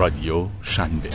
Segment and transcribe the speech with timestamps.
[0.00, 1.10] رادیو شنبه.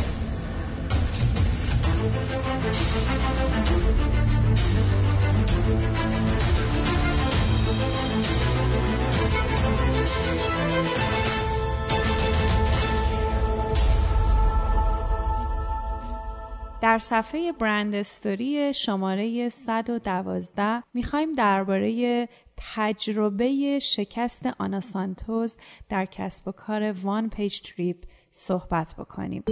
[16.81, 25.57] در صفحه برند استوری شماره 112 می‌خوایم درباره تجربه شکست آنا سانتوز
[25.89, 27.97] در کسب و کار One Page Trip
[28.37, 29.43] صحبت بکنیم.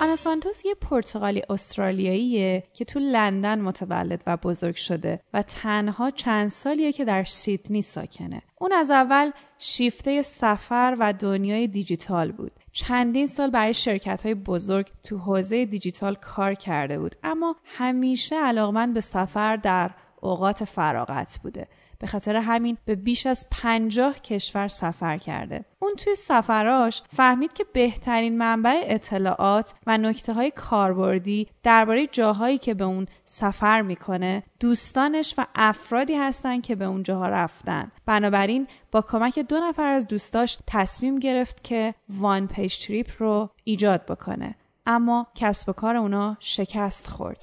[0.00, 6.48] آنا سانتوز یه پرتغالی استرالیاییه که تو لندن متولد و بزرگ شده و تنها چند
[6.48, 8.42] سالیه که در سیدنی ساکنه.
[8.60, 12.52] اون از اول شیفته سفر و دنیای دیجیتال بود.
[12.72, 18.94] چندین سال برای شرکت های بزرگ تو حوزه دیجیتال کار کرده بود اما همیشه علاقمند
[18.94, 25.18] به سفر در اوقات فراغت بوده به خاطر همین به بیش از پنجاه کشور سفر
[25.18, 25.64] کرده.
[25.78, 32.74] اون توی سفراش فهمید که بهترین منبع اطلاعات و نکته های کاربردی درباره جاهایی که
[32.74, 37.92] به اون سفر می‌کنه دوستانش و افرادی هستن که به اون جاها رفتن.
[38.06, 44.06] بنابراین با کمک دو نفر از دوستاش تصمیم گرفت که One Page Trip رو ایجاد
[44.06, 44.54] بکنه.
[44.86, 47.40] اما کسب و کار اونا شکست خورد.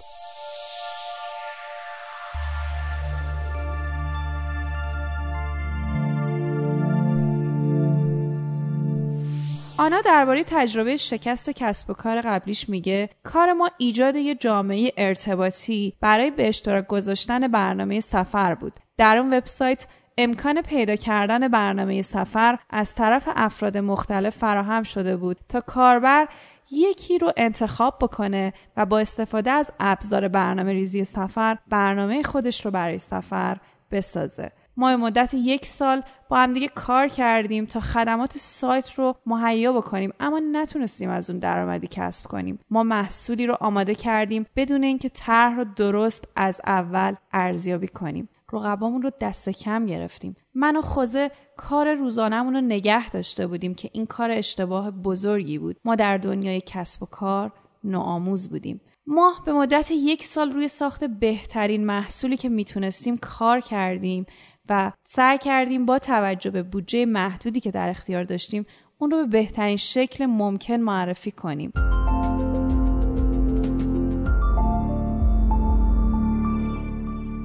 [9.77, 15.93] آنا درباره تجربه شکست کسب و کار قبلیش میگه کار ما ایجاد یه جامعه ارتباطی
[16.02, 22.57] برای به اشتراک گذاشتن برنامه سفر بود در اون وبسایت امکان پیدا کردن برنامه سفر
[22.69, 26.27] از طرف افراد مختلف فراهم شده بود تا کاربر
[26.71, 32.71] یکی رو انتخاب بکنه و با استفاده از ابزار برنامه ریزی سفر برنامه خودش رو
[32.71, 33.57] برای سفر
[33.91, 34.51] بسازه.
[34.77, 40.13] ما مدت یک سال با هم دیگه کار کردیم تا خدمات سایت رو مهیا بکنیم.
[40.19, 42.59] اما نتونستیم از اون درآمدی کسب کنیم.
[42.69, 48.29] ما محصولی رو آماده کردیم بدون اینکه طرح رو درست از اول ارزیابی کنیم.
[48.53, 50.35] رقبامون رو دست کم گرفتیم.
[50.56, 55.78] من و خوزه کار روزانهمون رو نگه داشته بودیم که این کار اشتباه بزرگی بود.
[55.85, 57.51] ما در دنیای کسب و کار
[57.84, 58.81] نوآموز بودیم.
[59.07, 64.25] ما به مدت یک سال روی ساخت بهترین محصولی که می‌تونستیم کار کردیم
[64.69, 68.66] و سعی کردیم با توجه به بودجه محدودی که در اختیار داشتیم
[68.97, 71.74] اون رو به بهترین شکل ممکن معرفی کنیم.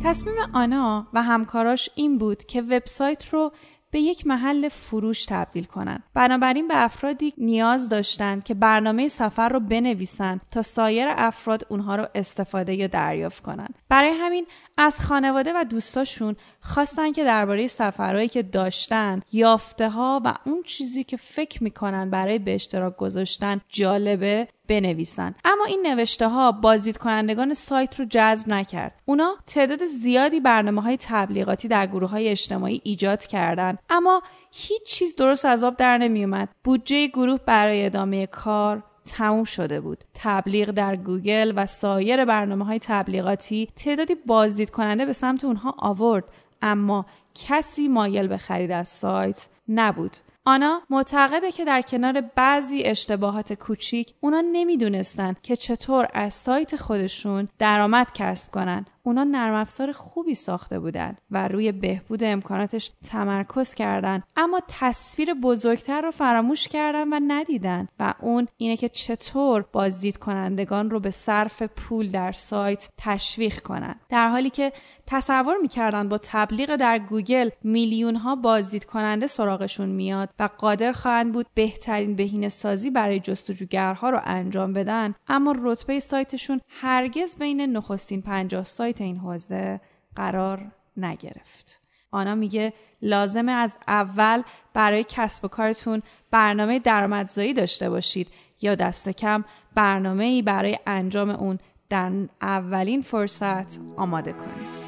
[0.04, 3.52] تصمیم آنا و همکاراش این بود که وبسایت رو
[3.90, 6.02] به یک محل فروش تبدیل کنند.
[6.14, 12.06] بنابراین به افرادی نیاز داشتند که برنامه سفر رو بنویسند تا سایر افراد اونها رو
[12.14, 13.74] استفاده یا دریافت کنند.
[13.88, 14.46] برای همین
[14.76, 21.04] از خانواده و دوستاشون خواستن که درباره سفرهایی که داشتن یافته ها و اون چیزی
[21.04, 25.34] که فکر می‌کنن برای به اشتراک گذاشتن جالبه بنویسن.
[25.44, 29.00] اما این نوشته ها بازدید کنندگان سایت رو جذب نکرد.
[29.04, 35.16] اونا تعداد زیادی برنامه های تبلیغاتی در گروه های اجتماعی ایجاد کردند اما هیچ چیز
[35.16, 40.04] درست از آب در نمیومد بودجه گروه برای ادامه کار تموم شده بود.
[40.14, 46.24] تبلیغ در گوگل و سایر برنامه های تبلیغاتی تعدادی بازدید کننده به سمت اونها آورد.
[46.62, 50.16] اما کسی مایل به خرید از سایت نبود.
[50.48, 57.48] آنا معتقده که در کنار بعضی اشتباهات کوچیک اونا نمی‌دونستن که چطور از سایت خودشون
[57.58, 58.86] درآمد کسب کنن.
[59.08, 64.22] اونا نرم افزار خوبی ساخته بودن و روی بهبود امکاناتش تمرکز کردن.
[64.36, 70.90] اما تصویر بزرگتر رو فراموش کردن و ندیدن و اون اینه که چطور بازدید کنندگان
[70.90, 73.94] رو به صرف پول در سایت تشویق کنن.
[74.08, 74.72] در حالی که
[75.06, 81.32] تصور می‌کردن با تبلیغ در گوگل میلیون ها بازدید کننده سراغشون میاد و قادر خواهند
[81.32, 88.22] بود بهترین بهینه سازی برای جستجوگرها رو انجام بدن اما رتبه سایتشون هرگز بین نخستین
[88.22, 89.80] پنجاه سایت این حوزه
[90.16, 91.80] قرار نگرفت.
[92.10, 92.72] آنا میگه
[93.02, 94.42] لازمه از اول
[94.74, 98.28] برای کسب و کارتون برنامه درآمدزایی داشته باشید
[98.60, 101.58] یا دست کم برنامه ای برای انجام اون
[101.90, 102.12] در
[102.42, 104.87] اولین فرصت آماده کنید.